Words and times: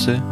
Impulse 0.00 0.22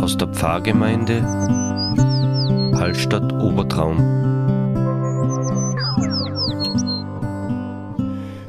aus 0.00 0.16
der 0.16 0.28
Pfarrgemeinde 0.28 1.22
Hallstatt 2.78 3.32
Obertraum. 3.32 3.96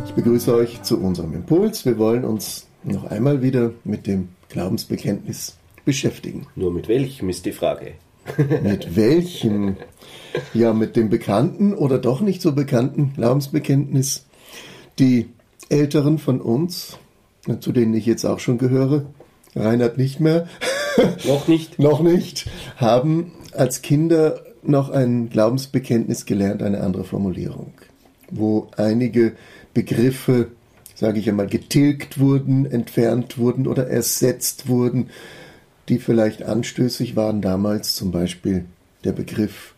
Ich 0.06 0.14
begrüße 0.14 0.54
euch 0.54 0.84
zu 0.84 1.00
unserem 1.00 1.34
Impuls. 1.34 1.86
Wir 1.86 1.98
wollen 1.98 2.24
uns 2.24 2.68
noch 2.84 3.06
einmal 3.06 3.42
wieder 3.42 3.72
mit 3.84 4.06
dem 4.06 4.30
Glaubensbekenntnis 4.50 5.58
beschäftigen. 5.86 6.48
Nur 6.56 6.72
mit 6.72 6.88
welchem 6.88 7.30
ist 7.30 7.46
die 7.46 7.52
Frage. 7.52 7.94
Mit 8.38 8.96
welchem? 8.96 9.78
Ja, 10.54 10.74
mit 10.74 10.96
dem 10.96 11.10
bekannten 11.10 11.74
oder 11.74 11.98
doch 11.98 12.22
nicht 12.22 12.42
so 12.42 12.52
bekannten 12.52 13.14
Glaubensbekenntnis. 13.16 14.26
Die 15.00 15.30
Älteren 15.70 16.20
von 16.20 16.42
uns, 16.42 16.98
zu 17.60 17.72
denen 17.72 17.94
ich 17.94 18.06
jetzt 18.06 18.26
auch 18.26 18.40
schon 18.40 18.58
gehöre, 18.58 19.06
Reinhard 19.56 19.98
nicht 19.98 20.20
mehr, 20.20 20.48
noch 21.28 21.48
nicht, 21.48 21.80
noch 21.80 22.02
nicht, 22.02 22.48
haben 22.78 23.32
als 23.54 23.82
Kinder 23.82 24.42
noch 24.64 24.90
ein 24.90 25.30
Glaubensbekenntnis 25.30 26.26
gelernt, 26.26 26.62
eine 26.62 26.82
andere 26.82 27.04
Formulierung, 27.04 27.74
wo 28.30 28.68
einige 28.76 29.34
Begriffe, 29.74 30.52
sage 30.96 31.20
ich 31.20 31.30
einmal, 31.30 31.48
getilgt 31.48 32.20
wurden, 32.20 32.66
entfernt 32.66 33.38
wurden 33.38 33.68
oder 33.68 33.88
ersetzt 33.88 34.68
wurden, 34.68 35.10
die 35.90 36.00
vielleicht 36.00 36.44
anstößig 36.44 37.16
waren 37.16 37.42
damals, 37.42 37.96
zum 37.96 38.12
Beispiel 38.12 38.66
der 39.04 39.14
Begriff 39.14 39.76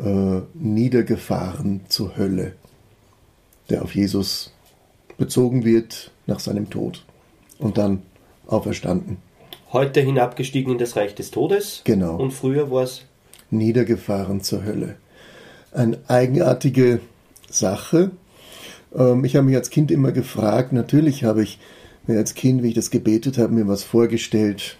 äh, 0.00 0.40
niedergefahren 0.54 1.82
zur 1.88 2.16
Hölle, 2.16 2.54
der 3.70 3.82
auf 3.82 3.94
Jesus 3.94 4.52
bezogen 5.16 5.64
wird 5.64 6.10
nach 6.26 6.40
seinem 6.40 6.70
Tod 6.70 7.04
und 7.58 7.78
dann 7.78 8.02
auferstanden. 8.46 9.18
Heute 9.72 10.00
hinabgestiegen 10.00 10.72
in 10.72 10.78
das 10.78 10.96
Reich 10.96 11.14
des 11.14 11.30
Todes. 11.30 11.82
Genau. 11.84 12.16
Und 12.16 12.32
früher 12.32 12.70
war 12.70 12.84
es 12.84 13.02
niedergefahren 13.50 14.40
zur 14.40 14.64
Hölle. 14.64 14.96
Eine 15.72 15.98
eigenartige 16.08 17.00
Sache. 17.48 18.10
Ähm, 18.94 19.24
ich 19.24 19.36
habe 19.36 19.46
mich 19.46 19.56
als 19.56 19.70
Kind 19.70 19.90
immer 19.90 20.12
gefragt, 20.12 20.72
natürlich 20.72 21.24
habe 21.24 21.42
ich 21.42 21.58
mir 22.06 22.18
als 22.18 22.34
Kind, 22.34 22.62
wie 22.62 22.68
ich 22.68 22.74
das 22.74 22.90
gebetet 22.90 23.38
habe, 23.38 23.52
mir 23.52 23.66
was 23.66 23.82
vorgestellt. 23.82 24.78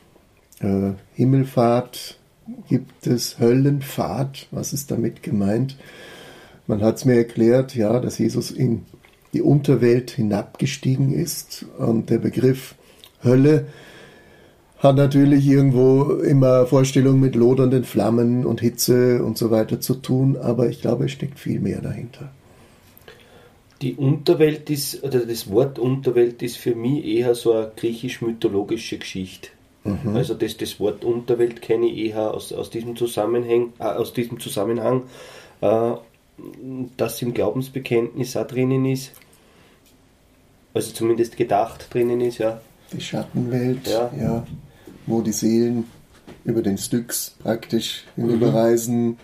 Äh, 0.64 0.94
Himmelfahrt 1.14 2.18
gibt 2.68 3.06
es, 3.06 3.38
Höllenfahrt, 3.38 4.48
was 4.50 4.72
ist 4.72 4.90
damit 4.90 5.22
gemeint? 5.22 5.76
Man 6.66 6.82
hat 6.82 6.96
es 6.96 7.04
mir 7.04 7.16
erklärt, 7.16 7.74
ja, 7.74 8.00
dass 8.00 8.18
Jesus 8.18 8.50
in 8.50 8.82
die 9.34 9.42
Unterwelt 9.42 10.12
hinabgestiegen 10.12 11.12
ist 11.12 11.66
und 11.78 12.08
der 12.08 12.18
Begriff 12.18 12.74
Hölle 13.22 13.66
hat 14.78 14.96
natürlich 14.96 15.46
irgendwo 15.46 16.14
immer 16.20 16.66
Vorstellungen 16.66 17.20
mit 17.20 17.34
lodernden 17.34 17.84
Flammen 17.84 18.44
und 18.44 18.60
Hitze 18.60 19.22
und 19.24 19.38
so 19.38 19.50
weiter 19.50 19.80
zu 19.80 19.94
tun, 19.94 20.36
aber 20.36 20.68
ich 20.68 20.80
glaube, 20.80 21.06
es 21.06 21.12
steckt 21.12 21.38
viel 21.38 21.60
mehr 21.60 21.80
dahinter. 21.80 22.30
Die 23.82 23.94
Unterwelt 23.94 24.70
ist, 24.70 25.02
oder 25.02 25.20
das 25.20 25.50
Wort 25.50 25.78
Unterwelt 25.78 26.42
ist 26.42 26.56
für 26.56 26.74
mich 26.74 27.04
eher 27.04 27.34
so 27.34 27.52
eine 27.52 27.72
griechisch-mythologische 27.76 28.98
Geschichte. 28.98 29.48
Mhm. 29.84 30.16
Also 30.16 30.34
das, 30.34 30.56
das 30.56 30.80
Wort 30.80 31.04
Unterwelt 31.04 31.62
kenne 31.62 31.86
ich 31.86 32.10
eher 32.10 32.32
aus, 32.34 32.52
aus 32.52 32.70
diesem 32.70 32.96
Zusammenhang, 32.96 33.72
äh, 33.78 33.84
aus 33.84 34.12
diesem 34.12 34.40
Zusammenhang, 34.40 35.04
äh, 35.60 35.92
das 36.96 37.22
im 37.22 37.34
Glaubensbekenntnis 37.34 38.36
auch 38.36 38.46
drinnen 38.46 38.86
ist. 38.86 39.12
Also 40.72 40.92
zumindest 40.92 41.36
gedacht 41.36 41.92
drinnen 41.92 42.20
ist, 42.20 42.38
ja. 42.38 42.60
Die 42.92 43.00
Schattenwelt, 43.00 43.86
ja. 43.86 44.10
ja 44.18 44.46
wo 45.06 45.20
die 45.20 45.32
Seelen 45.32 45.84
über 46.44 46.62
den 46.62 46.78
Styx 46.78 47.36
praktisch 47.42 48.04
hinüberreisen 48.16 49.06
mhm. 49.06 49.16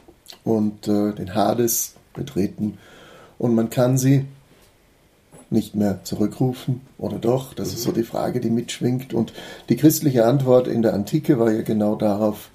und 0.44 0.88
äh, 0.88 1.12
den 1.14 1.34
Hades 1.34 1.94
betreten. 2.14 2.78
Und 3.38 3.54
man 3.54 3.70
kann 3.70 3.96
sie 3.96 4.26
nicht 5.50 5.74
mehr 5.74 6.00
zurückrufen 6.04 6.80
oder 6.98 7.18
doch? 7.18 7.54
Das 7.54 7.68
mhm. 7.68 7.74
ist 7.74 7.82
so 7.82 7.92
die 7.92 8.04
Frage, 8.04 8.40
die 8.40 8.50
mitschwingt. 8.50 9.14
Und 9.14 9.32
die 9.68 9.76
christliche 9.76 10.24
Antwort 10.26 10.68
in 10.68 10.82
der 10.82 10.94
Antike 10.94 11.38
war 11.38 11.50
ja 11.50 11.62
genau 11.62 11.96
darauf, 11.96 12.50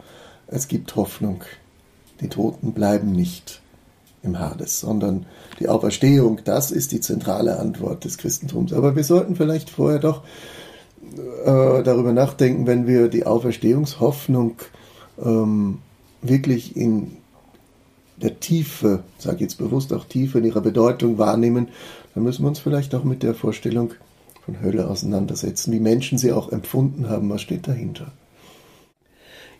es 0.47 0.67
gibt 0.67 0.95
Hoffnung. 0.95 1.43
Die 2.21 2.29
Toten 2.29 2.73
bleiben 2.73 3.11
nicht 3.11 3.61
im 4.23 4.39
Hades, 4.39 4.79
sondern 4.79 5.25
die 5.59 5.69
Auferstehung, 5.69 6.39
das 6.43 6.71
ist 6.71 6.91
die 6.91 7.01
zentrale 7.01 7.59
Antwort 7.59 8.05
des 8.05 8.17
Christentums. 8.17 8.73
Aber 8.73 8.95
wir 8.95 9.03
sollten 9.03 9.35
vielleicht 9.35 9.69
vorher 9.69 9.99
doch 9.99 10.23
äh, 11.45 11.83
darüber 11.83 12.13
nachdenken, 12.13 12.67
wenn 12.67 12.87
wir 12.87 13.07
die 13.07 13.25
Auferstehungshoffnung 13.25 14.55
ähm, 15.23 15.79
wirklich 16.21 16.75
in 16.75 17.17
der 18.17 18.39
Tiefe, 18.39 19.03
sage 19.17 19.41
jetzt 19.41 19.57
bewusst 19.57 19.93
auch 19.93 20.05
Tiefe 20.05 20.39
in 20.39 20.45
ihrer 20.45 20.61
Bedeutung 20.61 21.17
wahrnehmen, 21.17 21.67
dann 22.13 22.23
müssen 22.23 22.43
wir 22.43 22.49
uns 22.49 22.59
vielleicht 22.59 22.95
auch 22.95 23.03
mit 23.03 23.23
der 23.23 23.33
Vorstellung 23.33 23.93
von 24.45 24.61
Hölle 24.61 24.87
auseinandersetzen, 24.87 25.73
wie 25.73 25.79
Menschen 25.79 26.17
sie 26.17 26.31
auch 26.31 26.51
empfunden 26.51 27.09
haben. 27.09 27.29
Was 27.29 27.41
steht 27.41 27.67
dahinter? 27.67 28.11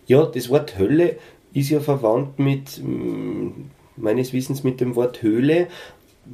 Ja, 0.08 0.26
das 0.26 0.50
Wort 0.50 0.78
Hölle 0.78 1.18
ist 1.54 1.70
ja 1.70 1.80
verwandt 1.80 2.38
mit, 2.38 2.82
mm, 2.84 3.50
meines 3.98 4.34
Wissens, 4.34 4.64
mit 4.64 4.80
dem 4.80 4.96
Wort 4.96 5.22
Höhle 5.22 5.68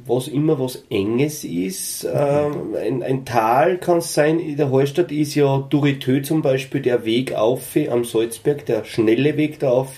was 0.06 0.28
immer 0.28 0.58
was 0.58 0.84
Enges 0.88 1.44
ist. 1.44 2.04
Ähm, 2.10 2.74
ein, 2.76 3.02
ein, 3.02 3.24
Tal 3.24 3.78
kann 3.78 3.98
es 3.98 4.14
sein, 4.14 4.38
in 4.40 4.56
der 4.56 4.70
Hallstatt 4.70 5.12
ist 5.12 5.34
ja 5.34 5.58
Duritö 5.58 6.22
zum 6.22 6.42
Beispiel 6.42 6.80
der 6.80 7.04
Weg 7.04 7.34
auf 7.34 7.76
am 7.90 8.04
Salzberg, 8.04 8.64
der 8.66 8.84
schnelle 8.84 9.36
Weg 9.36 9.58
da 9.58 9.70
auf. 9.70 9.96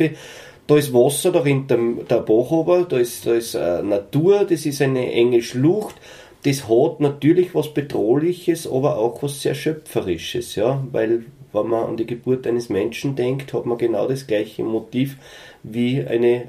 Da 0.67 0.79
ist 0.79 0.95
Wasser, 0.95 1.31
da 1.31 1.41
rinnt 1.41 1.71
der, 1.71 1.79
der 2.09 2.21
Bach 2.21 2.51
runter, 2.51 2.87
da 2.89 2.99
ist, 2.99 3.27
da 3.27 3.35
ist 3.35 3.55
äh, 3.55 3.83
Natur, 3.83 4.47
das 4.49 4.65
ist 4.65 4.81
eine 4.81 5.13
enge 5.13 5.43
Schlucht. 5.43 5.97
Das 6.45 6.69
hat 6.69 7.01
natürlich 7.01 7.55
was 7.55 7.73
Bedrohliches, 7.73 8.67
aber 8.67 8.99
auch 8.99 9.23
was 9.23 9.43
sehr 9.43 9.55
Schöpferisches, 9.55 10.57
ja, 10.57 10.83
weil 10.93 11.25
wenn 11.53 11.69
man 11.69 11.87
an 11.91 11.97
die 11.97 12.07
Geburt 12.07 12.47
eines 12.47 12.69
Menschen 12.69 13.17
denkt, 13.17 13.53
hat 13.53 13.65
man 13.65 13.79
genau 13.79 14.07
das 14.09 14.27
gleiche 14.27 14.63
Motiv 14.63 15.17
wie 15.63 16.05
eine 16.05 16.49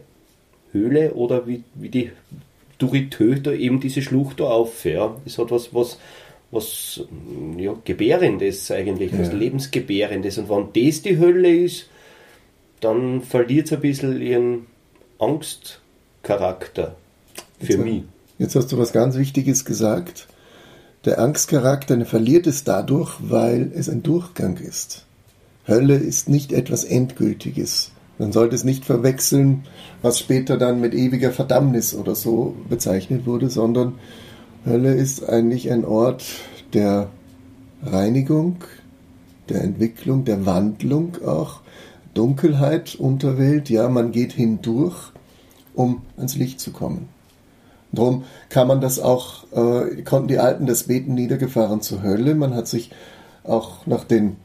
Höhle 0.72 1.14
oder 1.14 1.48
wie, 1.48 1.64
wie 1.76 1.90
die 1.90 2.12
Duritö 2.78 3.36
da 3.36 3.52
eben 3.52 3.80
diese 3.80 4.02
Schlucht 4.02 4.40
da 4.40 4.46
auf. 4.46 4.84
Ja. 4.86 5.16
Es 5.26 5.38
hat 5.38 5.52
was, 5.52 5.74
was, 5.74 6.00
was 6.52 7.06
ja, 7.58 7.76
Gebärendes 7.86 8.70
eigentlich, 8.72 9.12
ja. 9.12 9.20
was 9.20 9.32
Lebensgebärendes. 9.32 10.38
Und 10.38 10.50
wenn 10.50 10.86
das 10.86 11.02
die 11.02 11.18
Hölle 11.18 11.56
ist, 11.56 11.88
dann 12.80 13.22
verliert 13.22 13.68
es 13.68 13.74
ein 13.74 13.82
bisschen 13.82 14.22
ihren 14.22 14.68
Angstcharakter 15.20 16.96
für 17.60 17.74
jetzt, 17.74 17.84
mich. 17.84 18.04
Jetzt 18.38 18.56
hast 18.56 18.72
du 18.72 18.78
was 18.78 18.92
ganz 18.92 19.16
Wichtiges 19.18 19.66
gesagt. 19.66 20.28
Der 21.06 21.20
Angstcharakter 21.20 22.04
verliert 22.06 22.48
es 22.48 22.64
dadurch, 22.64 23.16
weil 23.20 23.72
es 23.76 23.90
ein 23.90 24.04
Durchgang 24.04 24.58
ist. 24.58 25.06
Hölle 25.68 25.96
ist 25.96 26.30
nicht 26.30 26.52
etwas 26.52 26.84
Endgültiges. 26.84 27.92
Man 28.18 28.32
sollte 28.32 28.56
es 28.56 28.64
nicht 28.64 28.86
verwechseln, 28.86 29.66
was 30.02 30.20
später 30.20 30.58
dann 30.58 30.80
mit 30.80 30.94
ewiger 30.94 31.32
Verdammnis 31.32 31.94
oder 31.94 32.16
so 32.16 32.56
bezeichnet 32.70 33.26
wurde, 33.26 33.50
sondern 33.50 33.96
Hölle 34.66 34.94
ist 34.94 35.28
eigentlich 35.28 35.72
ein 35.72 35.86
Ort 35.86 36.24
der 36.74 37.10
Reinigung, 37.84 38.64
der 39.50 39.64
Entwicklung, 39.64 40.26
der 40.26 40.46
Wandlung 40.46 41.18
auch. 41.26 41.62
Dunkelheit, 42.16 42.96
Unterwelt, 42.96 43.70
ja, 43.70 43.88
man 43.90 44.12
geht 44.12 44.34
hindurch, 44.34 45.12
um 45.76 46.02
ans 46.18 46.36
Licht 46.36 46.60
zu 46.60 46.72
kommen. 46.72 47.10
Darum 47.92 48.24
kann 48.50 48.68
man 48.68 48.82
das 48.82 49.00
auch, 49.00 49.44
äh, 49.52 50.02
konnten 50.02 50.30
die 50.30 50.40
Alten 50.40 50.66
das 50.66 50.84
Beten 50.84 51.14
niedergefahren 51.14 51.82
zur 51.82 52.02
Hölle. 52.02 52.34
Man 52.34 52.56
hat 52.56 52.68
sich 52.68 52.92
auch 53.44 53.86
nach 53.86 54.04
den 54.04 54.38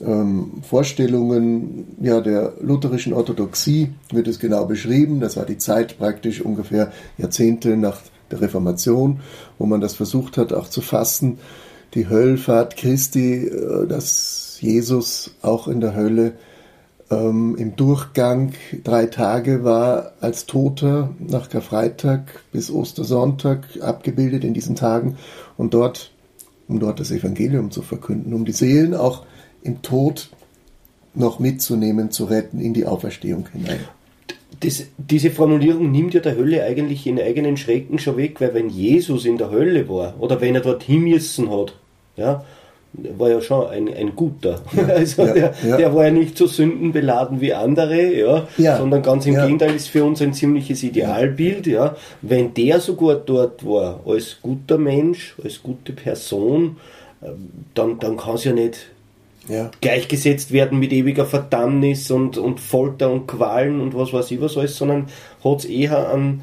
ähm, 0.00 0.62
Vorstellungen 0.62 1.96
ja, 2.00 2.20
der 2.20 2.54
lutherischen 2.60 3.12
Orthodoxie 3.12 3.92
wird 4.12 4.28
es 4.28 4.38
genau 4.38 4.64
beschrieben. 4.66 5.20
Das 5.20 5.36
war 5.36 5.44
die 5.44 5.58
Zeit 5.58 5.98
praktisch 5.98 6.40
ungefähr 6.40 6.92
Jahrzehnte 7.18 7.76
nach 7.76 8.00
der 8.30 8.40
Reformation, 8.40 9.20
wo 9.58 9.66
man 9.66 9.80
das 9.80 9.94
versucht 9.94 10.36
hat 10.36 10.52
auch 10.52 10.68
zu 10.68 10.80
fassen. 10.80 11.38
Die 11.94 12.08
Höllfahrt 12.08 12.76
Christi, 12.76 13.46
äh, 13.46 13.86
dass 13.86 14.58
Jesus 14.60 15.34
auch 15.42 15.68
in 15.68 15.80
der 15.80 15.94
Hölle 15.94 16.32
ähm, 17.10 17.56
im 17.56 17.76
Durchgang 17.76 18.52
drei 18.84 19.06
Tage 19.06 19.64
war 19.64 20.12
als 20.20 20.46
Toter 20.46 21.14
nach 21.18 21.48
Karfreitag 21.48 22.42
bis 22.52 22.70
Ostersonntag 22.70 23.64
abgebildet 23.80 24.44
in 24.44 24.54
diesen 24.54 24.76
Tagen 24.76 25.16
und 25.56 25.74
dort, 25.74 26.12
um 26.68 26.80
dort 26.80 27.00
das 27.00 27.10
Evangelium 27.10 27.70
zu 27.70 27.82
verkünden, 27.82 28.34
um 28.34 28.44
die 28.44 28.52
Seelen 28.52 28.94
auch 28.94 29.24
im 29.62 29.82
Tod 29.82 30.30
noch 31.14 31.38
mitzunehmen, 31.38 32.10
zu 32.10 32.24
retten 32.24 32.60
in 32.60 32.74
die 32.74 32.86
Auferstehung 32.86 33.48
hinein. 33.52 33.80
das, 34.60 34.84
diese 34.96 35.30
Formulierung 35.30 35.90
nimmt 35.90 36.14
ja 36.14 36.20
der 36.20 36.36
Hölle 36.36 36.64
eigentlich 36.64 37.06
in 37.06 37.20
eigenen 37.20 37.56
Schrecken 37.56 37.98
schon 37.98 38.16
weg, 38.16 38.40
weil 38.40 38.54
wenn 38.54 38.68
Jesus 38.68 39.24
in 39.24 39.38
der 39.38 39.50
Hölle 39.50 39.88
war 39.88 40.14
oder 40.20 40.40
wenn 40.40 40.54
er 40.54 40.60
dort 40.60 40.82
hinmissen 40.82 41.50
hat, 41.50 41.74
ja, 42.16 42.44
war 43.18 43.30
ja 43.30 43.40
schon 43.40 43.66
ein, 43.68 43.92
ein 43.92 44.14
guter. 44.16 44.60
Also 44.88 45.26
ja, 45.26 45.32
der, 45.32 45.54
ja. 45.66 45.76
der 45.76 45.94
war 45.94 46.04
ja 46.04 46.10
nicht 46.10 46.38
so 46.38 46.46
sündenbeladen 46.46 47.40
wie 47.40 47.52
andere, 47.52 48.12
ja, 48.14 48.48
Ja, 48.56 48.76
sondern 48.78 49.02
ganz 49.02 49.26
im 49.26 49.34
ja. 49.34 49.44
Gegenteil 49.44 49.74
ist 49.74 49.88
für 49.88 50.04
uns 50.04 50.22
ein 50.22 50.32
ziemliches 50.32 50.82
Idealbild, 50.82 51.66
ja. 51.66 51.96
Wenn 52.22 52.54
der 52.54 52.80
sogar 52.80 53.16
dort 53.16 53.66
war, 53.66 54.00
als 54.06 54.38
guter 54.40 54.78
Mensch, 54.78 55.34
als 55.42 55.62
gute 55.62 55.92
Person, 55.92 56.76
ähm, 57.22 57.50
dann, 57.74 57.98
dann 57.98 58.16
kann 58.16 58.34
es 58.36 58.44
ja 58.44 58.52
nicht 58.52 58.90
Ja. 59.48 59.70
gleichgesetzt 59.80 60.52
werden 60.52 60.78
mit 60.78 60.92
ewiger 60.92 61.24
Verdammnis 61.26 62.10
und, 62.10 62.38
und 62.38 62.60
Folter 62.60 63.10
und 63.10 63.26
Qualen 63.26 63.80
und 63.80 63.94
was 63.94 64.12
weiß 64.12 64.30
ich 64.30 64.40
was 64.40 64.56
alles, 64.56 64.76
sondern 64.76 65.06
hat 65.44 65.58
es 65.60 65.64
eher 65.66 66.08
an, 66.10 66.42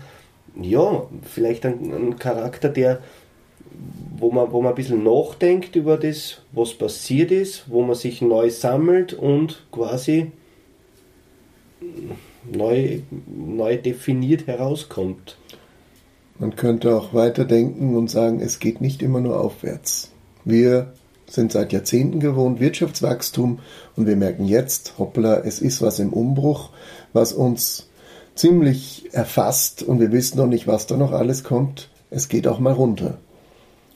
ja, 0.61 1.03
vielleicht 1.23 1.65
einen, 1.65 1.93
einen 1.93 2.19
Charakter, 2.19 2.69
der, 2.69 2.99
wo 4.17 4.31
man, 4.31 4.51
wo 4.51 4.61
man 4.61 4.71
ein 4.71 4.75
bisschen 4.75 5.03
nachdenkt 5.03 5.75
über 5.75 5.97
das, 5.97 6.41
was 6.51 6.73
passiert 6.73 7.31
ist, 7.31 7.65
wo 7.67 7.81
man 7.81 7.95
sich 7.95 8.21
neu 8.21 8.49
sammelt 8.49 9.13
und 9.13 9.63
quasi 9.71 10.31
neu, 12.51 12.99
neu 13.27 13.77
definiert 13.77 14.47
herauskommt. 14.47 15.37
Man 16.39 16.55
könnte 16.55 16.95
auch 16.95 17.13
weiterdenken 17.13 17.95
und 17.95 18.09
sagen, 18.09 18.39
es 18.39 18.59
geht 18.59 18.81
nicht 18.81 19.01
immer 19.01 19.21
nur 19.21 19.39
aufwärts. 19.39 20.11
Wir 20.45 20.93
sind 21.27 21.51
seit 21.51 21.73
Jahrzehnten 21.73 22.19
gewohnt 22.19 22.59
Wirtschaftswachstum 22.59 23.59
und 23.95 24.07
wir 24.07 24.15
merken 24.15 24.45
jetzt, 24.45 24.97
hoppla, 24.97 25.39
es 25.39 25.59
ist 25.59 25.81
was 25.81 25.99
im 25.99 26.11
Umbruch, 26.11 26.69
was 27.13 27.33
uns 27.33 27.89
ziemlich 28.35 29.09
erfasst 29.13 29.83
und 29.83 29.99
wir 29.99 30.11
wissen 30.11 30.37
noch 30.37 30.47
nicht, 30.47 30.67
was 30.67 30.87
da 30.87 30.97
noch 30.97 31.11
alles 31.11 31.43
kommt. 31.43 31.89
Es 32.09 32.29
geht 32.29 32.47
auch 32.47 32.59
mal 32.59 32.73
runter. 32.73 33.17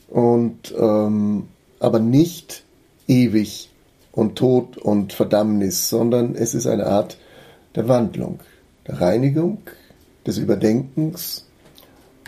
Und 0.09 0.73
ähm, 0.77 1.47
aber 1.79 1.99
nicht 1.99 2.63
ewig 3.07 3.69
und 4.11 4.35
Tod 4.35 4.77
und 4.77 5.13
Verdammnis, 5.13 5.89
sondern 5.89 6.35
es 6.35 6.55
ist 6.55 6.67
eine 6.67 6.87
Art 6.87 7.17
der 7.75 7.87
Wandlung, 7.87 8.39
der 8.87 8.99
Reinigung, 8.99 9.59
des 10.25 10.37
Überdenkens, 10.37 11.45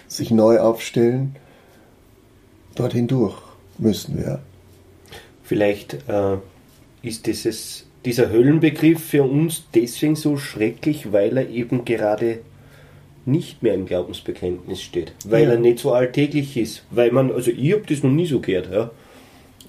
sich 0.08 0.32
neu 0.32 0.60
aufstellen. 0.60 1.36
Dorthin 2.76 3.08
durch 3.08 3.38
müssen 3.78 4.18
wir. 4.18 4.40
Vielleicht 5.44 5.96
äh, 6.08 6.38
ist 7.02 7.26
dieses, 7.26 7.86
dieser 8.06 8.30
Höllenbegriff 8.30 9.04
für 9.04 9.24
uns 9.24 9.64
deswegen 9.74 10.16
so 10.16 10.38
schrecklich, 10.38 11.12
weil 11.12 11.38
er 11.38 11.50
eben 11.50 11.86
gerade 11.86 12.40
nicht 13.26 13.62
mehr 13.64 13.74
im 13.74 13.86
Glaubensbekenntnis 13.86 14.82
steht, 14.82 15.14
weil 15.26 15.44
Ja. 15.46 15.52
er 15.52 15.60
nicht 15.60 15.80
so 15.80 15.92
alltäglich 15.94 16.58
ist, 16.58 16.84
weil 16.92 17.12
man, 17.12 17.32
also 17.32 17.52
ich 17.52 17.72
habe 17.74 17.84
das 17.88 18.04
noch 18.04 18.12
nie 18.12 18.26
so 18.26 18.40
gehört, 18.40 18.70
ja. 18.72 18.92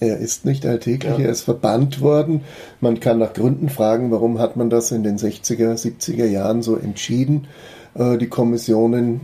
Er 0.01 0.17
ist 0.17 0.47
nicht 0.47 0.65
alltäglich, 0.65 1.13
Ja. 1.19 1.25
er 1.25 1.31
ist 1.31 1.43
verbannt 1.43 2.01
worden. 2.01 2.41
Man 2.81 3.01
kann 3.01 3.19
nach 3.19 3.35
Gründen 3.35 3.69
fragen, 3.69 4.11
warum 4.11 4.39
hat 4.39 4.57
man 4.57 4.71
das 4.71 4.93
in 4.93 5.03
den 5.03 5.19
60er, 5.19 5.77
70er 5.77 6.25
Jahren 6.27 6.63
so 6.63 6.77
entschieden, 6.77 7.49
äh, 7.95 8.17
die 8.17 8.29
Kommissionen. 8.29 9.21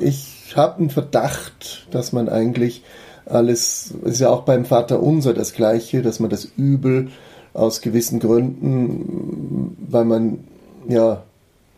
Ich 0.00 0.52
habe 0.56 0.78
einen 0.80 0.90
Verdacht, 0.90 1.86
dass 1.90 2.12
man 2.12 2.28
eigentlich 2.28 2.82
alles, 3.24 3.94
ist 4.04 4.20
ja 4.20 4.28
auch 4.30 4.42
beim 4.42 4.64
Vater 4.66 5.02
Unser 5.02 5.32
das 5.32 5.54
Gleiche, 5.54 6.02
dass 6.02 6.20
man 6.20 6.28
das 6.30 6.44
Übel 6.56 7.08
aus 7.54 7.80
gewissen 7.80 8.20
Gründen, 8.20 9.76
weil 9.88 10.04
man 10.04 10.40
ja 10.88 11.24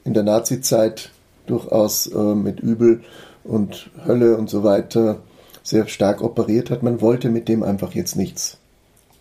in 0.04 0.14
der 0.14 0.22
Nazizeit 0.24 1.10
durchaus 1.50 2.06
äh, 2.06 2.34
mit 2.34 2.60
Übel 2.60 3.02
und 3.44 3.90
Hölle 4.06 4.36
und 4.36 4.48
so 4.50 4.64
weiter 4.64 5.18
sehr 5.62 5.86
stark 5.88 6.22
operiert 6.22 6.70
hat. 6.70 6.82
Man 6.82 7.00
wollte 7.00 7.28
mit 7.28 7.48
dem 7.48 7.62
einfach 7.62 7.94
jetzt 7.94 8.16
nichts 8.16 8.58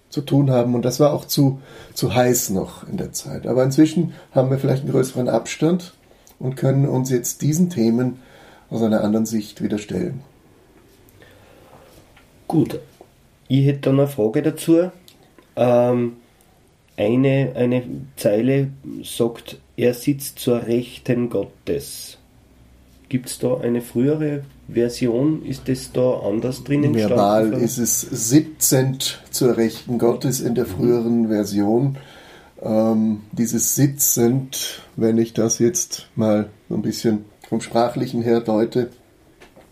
zu 0.10 0.22
tun 0.22 0.50
haben 0.50 0.74
und 0.74 0.84
das 0.84 1.00
war 1.00 1.14
auch 1.14 1.26
zu, 1.26 1.60
zu 1.94 2.14
heiß 2.14 2.50
noch 2.50 2.88
in 2.88 2.98
der 2.98 3.12
Zeit. 3.12 3.46
Aber 3.46 3.64
inzwischen 3.64 4.14
haben 4.32 4.50
wir 4.50 4.58
vielleicht 4.58 4.84
einen 4.84 4.92
größeren 4.92 5.30
Abstand 5.30 5.94
und 6.40 6.56
können 6.56 6.88
uns 6.88 7.10
jetzt 7.12 7.42
diesen 7.42 7.70
Themen 7.70 8.20
aus 8.70 8.82
einer 8.82 9.04
anderen 9.04 9.26
Sicht 9.26 9.62
wieder 9.62 9.78
stellen. 9.78 10.22
Gut, 12.48 12.80
ich 13.48 13.66
hätte 13.66 13.82
da 13.82 13.92
noch 13.92 14.04
eine 14.04 14.08
Frage 14.08 14.42
dazu. 14.42 14.92
Ähm, 15.56 16.18
eine, 16.98 17.54
eine 17.56 17.84
Zeile 18.16 18.72
sagt, 19.04 19.60
er 19.78 19.94
sitzt 19.94 20.40
zur 20.40 20.66
Rechten 20.68 21.30
Gottes. 21.30 22.19
Gibt 23.10 23.30
es 23.30 23.40
da 23.40 23.58
eine 23.58 23.82
frühere 23.82 24.44
Version? 24.72 25.44
Ist 25.44 25.68
das 25.68 25.92
da 25.92 26.20
anders 26.20 26.64
drinnen 26.64 26.94
Verbal 26.94 27.46
gestanden? 27.46 27.66
ist 27.66 27.78
es 27.80 28.02
17 28.02 28.98
zur 29.32 29.58
Rechten 29.58 29.98
Gottes 29.98 30.40
in 30.40 30.54
der 30.54 30.68
früheren 30.68 31.28
Version. 31.28 31.98
Ähm, 32.62 33.22
dieses 33.32 33.76
sitzend, 33.76 34.84
wenn 34.96 35.18
ich 35.18 35.34
das 35.34 35.58
jetzt 35.58 36.08
mal 36.16 36.50
so 36.70 36.76
ein 36.76 36.84
bisschen 36.84 37.26
vom 37.50 37.62
Sprachlichen 37.62 38.22
her 38.22 38.42
deute, 38.42 38.90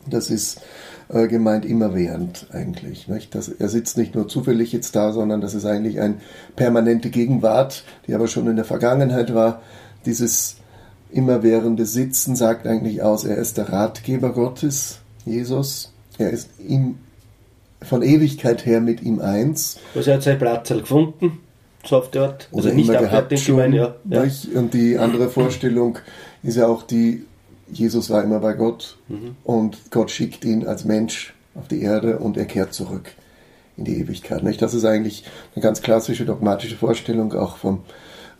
das 0.09 0.31
ist 0.31 0.61
äh, 1.09 1.27
gemeint 1.27 1.65
immerwährend 1.65 2.47
eigentlich. 2.51 3.07
Das, 3.29 3.49
er 3.49 3.69
sitzt 3.69 3.97
nicht 3.97 4.15
nur 4.15 4.27
zufällig 4.27 4.73
jetzt 4.73 4.95
da, 4.95 5.13
sondern 5.13 5.41
das 5.41 5.53
ist 5.53 5.65
eigentlich 5.65 5.99
eine 6.01 6.15
permanente 6.55 7.09
Gegenwart, 7.09 7.83
die 8.07 8.13
aber 8.13 8.27
schon 8.27 8.47
in 8.47 8.55
der 8.55 8.65
Vergangenheit 8.65 9.33
war. 9.33 9.61
Dieses 10.05 10.56
immerwährende 11.11 11.85
Sitzen 11.85 12.35
sagt 12.35 12.67
eigentlich 12.67 13.01
aus, 13.01 13.23
er 13.23 13.37
ist 13.37 13.57
der 13.57 13.69
Ratgeber 13.69 14.31
Gottes, 14.33 14.99
Jesus. 15.25 15.91
Er 16.17 16.31
ist 16.31 16.49
ihm 16.65 16.95
von 17.81 18.01
Ewigkeit 18.01 18.65
her 18.65 18.81
mit 18.81 19.03
ihm 19.03 19.19
eins. 19.19 19.77
Also 19.95 20.09
er 20.11 20.17
hat 20.17 20.23
sein 20.23 20.39
Platz 20.39 20.69
gefunden, 20.69 21.39
so 21.85 21.97
auf 21.97 22.09
der 22.11 22.23
Art. 22.23 22.49
Also 22.53 22.69
nicht 22.69 22.89
schon. 23.43 23.57
meine, 23.57 23.75
ja. 23.75 23.95
ja. 24.09 24.25
Und 24.55 24.73
die 24.73 24.97
andere 24.97 25.29
Vorstellung 25.29 25.99
ist 26.43 26.57
ja 26.57 26.67
auch 26.67 26.83
die, 26.83 27.25
Jesus 27.71 28.09
war 28.09 28.23
immer 28.23 28.39
bei 28.39 28.53
Gott 28.53 28.97
Mhm. 29.09 29.35
und 29.43 29.91
Gott 29.91 30.11
schickt 30.11 30.43
ihn 30.45 30.65
als 30.65 30.85
Mensch 30.85 31.33
auf 31.55 31.67
die 31.67 31.81
Erde 31.81 32.19
und 32.19 32.37
er 32.37 32.45
kehrt 32.45 32.73
zurück 32.73 33.11
in 33.77 33.85
die 33.85 33.99
Ewigkeit. 33.99 34.43
Nicht? 34.43 34.61
Das 34.61 34.73
ist 34.73 34.85
eigentlich 34.85 35.23
eine 35.55 35.61
ganz 35.63 35.81
klassische 35.81 36.25
dogmatische 36.25 36.75
Vorstellung 36.77 37.33
auch 37.33 37.57
vom 37.57 37.83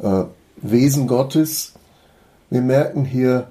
äh, 0.02 0.24
Wesen 0.58 1.08
Gottes. 1.08 1.74
Wir 2.50 2.62
merken 2.62 3.04
hier, 3.04 3.48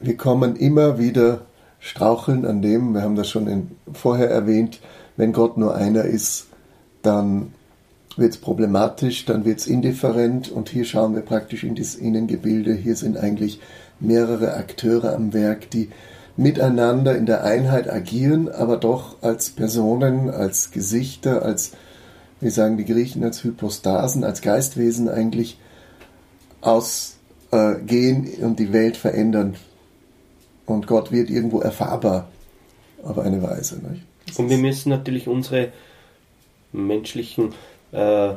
wir 0.00 0.16
kommen 0.16 0.56
immer 0.56 0.98
wieder 0.98 1.42
straucheln 1.80 2.46
an 2.46 2.62
dem, 2.62 2.94
wir 2.94 3.02
haben 3.02 3.16
das 3.16 3.28
schon 3.28 3.46
in, 3.46 3.70
vorher 3.92 4.30
erwähnt, 4.30 4.80
wenn 5.16 5.32
Gott 5.32 5.56
nur 5.58 5.74
einer 5.74 6.04
ist, 6.04 6.46
dann 7.02 7.52
wird 8.16 8.32
es 8.32 8.40
problematisch, 8.40 9.26
dann 9.26 9.44
wird 9.44 9.60
es 9.60 9.66
indifferent 9.66 10.50
und 10.50 10.68
hier 10.70 10.84
schauen 10.84 11.14
wir 11.14 11.22
praktisch 11.22 11.64
in 11.64 11.76
das 11.76 11.94
Innengebilde. 11.94 12.74
Hier 12.74 12.96
sind 12.96 13.16
eigentlich 13.16 13.60
mehrere 14.00 14.54
Akteure 14.54 15.14
am 15.14 15.32
Werk, 15.32 15.70
die 15.70 15.90
miteinander 16.36 17.16
in 17.16 17.26
der 17.26 17.44
Einheit 17.44 17.90
agieren, 17.90 18.48
aber 18.48 18.76
doch 18.76 19.22
als 19.22 19.50
Personen, 19.50 20.30
als 20.30 20.70
Gesichter, 20.70 21.42
als, 21.42 21.72
wie 22.40 22.50
sagen 22.50 22.76
die 22.76 22.84
Griechen, 22.84 23.22
als 23.22 23.44
Hypostasen, 23.44 24.24
als 24.24 24.40
Geistwesen 24.40 25.08
eigentlich 25.08 25.58
ausgehen 27.50 28.28
und 28.42 28.58
die 28.58 28.72
Welt 28.72 28.96
verändern. 28.96 29.56
Und 30.66 30.86
Gott 30.86 31.12
wird 31.12 31.30
irgendwo 31.30 31.60
erfahrbar 31.60 32.28
auf 33.02 33.18
eine 33.18 33.42
Weise. 33.42 33.80
Und 34.36 34.50
wir 34.50 34.58
müssen 34.58 34.90
natürlich 34.90 35.28
unsere 35.28 35.68
menschlichen, 36.72 37.54
äh, 37.92 38.30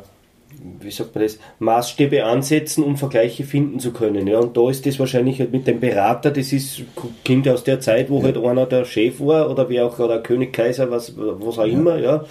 wie 0.80 0.92
sagt 0.92 1.14
man 1.16 1.26
das, 1.26 1.40
Maßstäbe 1.60 2.24
ansetzen, 2.24 2.84
um 2.84 2.96
Vergleiche 2.96 3.44
finden 3.44 3.80
zu 3.80 3.92
können. 3.92 4.28
Ja, 4.28 4.40
und 4.40 4.56
da 4.56 4.70
ist 4.70 4.86
das 4.86 4.98
wahrscheinlich 5.00 5.40
halt 5.40 5.52
mit 5.52 5.68
dem 5.68 5.82
Berater, 5.82 6.32
das 6.32 6.54
ist, 6.54 6.84
ja 7.28 7.54
aus 7.54 7.64
der 7.66 7.82
Zeit, 7.82 8.10
wo 8.10 8.24
halt 8.24 8.38
einer 8.38 8.66
der 8.66 8.86
Chef 8.86 9.20
war 9.20 9.50
oder 9.50 9.70
wie 9.70 9.82
auch 9.82 10.00
oder 10.00 10.22
König, 10.22 10.54
Kaiser, 10.54 10.90
was, 10.90 11.14
was 11.18 11.60
auch 11.60 11.66
immer, 11.66 11.98
ja. 11.98 12.24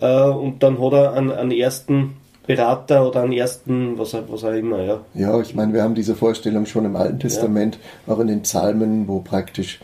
Äh, 0.00 0.30
und 0.30 0.64
dann 0.64 0.80
hat 0.82 0.92
er 0.92 1.12
einen, 1.12 1.30
einen 1.30 1.52
ersten 1.52 2.16
Berater 2.46 3.06
oder 3.08 3.22
einen 3.22 3.32
ersten, 3.32 3.96
was, 3.98 4.14
auch- 4.14 4.24
was 4.28 4.44
auch 4.44 4.52
immer, 4.52 4.82
ja. 4.82 5.00
Ja, 5.14 5.40
ich 5.40 5.54
meine, 5.54 5.72
wir 5.72 5.82
haben 5.82 5.94
diese 5.94 6.14
Vorstellung 6.14 6.66
schon 6.66 6.84
im 6.84 6.96
Alten 6.96 7.18
Testament, 7.20 7.78
auch 8.06 8.18
in 8.18 8.26
den 8.26 8.42
Psalmen, 8.42 9.08
wo 9.08 9.20
praktisch 9.20 9.80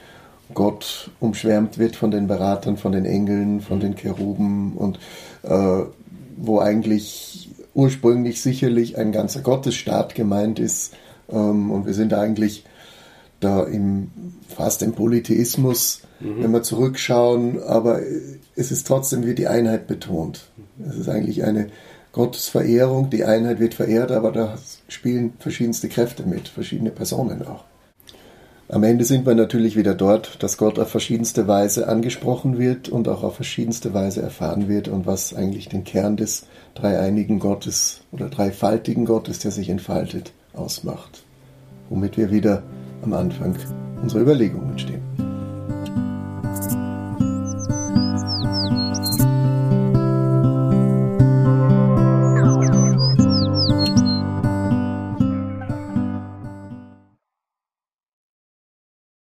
Gott 0.53 1.11
umschwärmt 1.21 1.79
wird 1.79 1.97
von 1.97 2.11
den 2.11 2.27
Beratern, 2.27 2.77
von 2.77 2.93
den 2.93 3.05
Engeln, 3.07 3.61
von 3.61 3.81
den 3.81 3.95
Cheruben 3.97 4.73
und 4.77 4.99
äh, 5.43 5.83
wo 6.37 6.59
eigentlich 6.59 7.51
ursprünglich 7.73 8.43
sicherlich 8.43 8.99
ein 8.99 9.13
ganzer 9.13 9.41
Gottesstaat 9.43 10.15
gemeint 10.15 10.59
ist. 10.59 10.95
Ähm, 11.31 11.71
und 11.71 11.87
wir 11.87 11.95
sind 11.95 12.13
eigentlich 12.15 12.65
da 13.39 13.63
im, 13.63 14.09
fast 14.49 14.83
im 14.83 14.93
Polytheismus, 14.93 16.03
wenn 16.19 16.51
wir 16.53 16.63
zurückschauen, 16.63 17.63
aber 17.63 18.01
es 18.55 18.71
ist 18.71 18.87
trotzdem 18.87 19.25
wie 19.25 19.35
die 19.35 19.47
Einheit 19.49 19.87
betont. 19.87 20.51
Es 20.87 20.97
ist 20.97 21.09
eigentlich 21.09 21.45
eine, 21.45 21.69
Gottes 22.13 22.49
Verehrung, 22.49 23.11
die 23.11 23.25
Einheit 23.25 23.61
wird 23.61 23.75
verehrt, 23.75 24.11
aber 24.11 24.33
da 24.33 24.59
spielen 24.89 25.35
verschiedenste 25.39 25.89
Kräfte 25.89 26.25
mit, 26.25 26.49
verschiedene 26.49 26.91
Personen 26.91 27.47
auch. 27.47 27.65
Am 28.69 28.85
Ende 28.85 29.05
sind 29.05 29.27
wir 29.27 29.35
natürlich 29.35 29.77
wieder 29.77 29.95
dort, 29.95 30.43
dass 30.43 30.57
Gott 30.57 30.79
auf 30.79 30.89
verschiedenste 30.89 31.49
Weise 31.49 31.89
angesprochen 31.89 32.57
wird 32.57 32.89
und 32.89 33.09
auch 33.09 33.25
auf 33.25 33.35
verschiedenste 33.35 33.95
Weise 33.95 34.23
erfahren 34.23 34.69
wird 34.69 34.87
und 34.87 35.07
was 35.07 35.35
eigentlich 35.35 35.69
den 35.69 35.83
Kern 35.83 36.17
des 36.17 36.47
dreieinigen 36.75 37.41
Gottes 37.41 38.03
oder 38.13 38.29
dreifaltigen 38.29 39.07
Gottes, 39.07 39.41
der 39.41 39.51
sich 39.51 39.69
entfaltet, 39.71 40.33
ausmacht. 40.53 41.25
Womit 41.89 42.17
wir 42.17 42.31
wieder 42.31 42.63
am 43.03 43.13
Anfang 43.13 43.57
unserer 44.03 44.21
Überlegungen 44.21 44.79
stehen. 44.79 45.10